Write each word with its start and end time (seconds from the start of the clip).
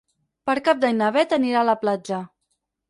Per 0.49 0.55
Cap 0.69 0.81
d'Any 0.85 0.97
na 1.03 1.11
Beth 1.19 1.37
anirà 1.39 1.63
a 1.63 1.71
la 1.73 1.79
platja. 1.87 2.23